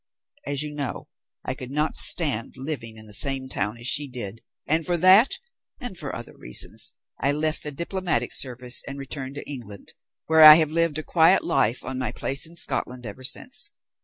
[0.47, 1.09] As you know,
[1.45, 5.37] I could not stand living in the same town as she did, and for that,
[5.79, 9.93] and for other reasons, I left the Diplomatic Service and returned to England,
[10.25, 13.69] where I have lived a quiet life on my place in Scotland ever since.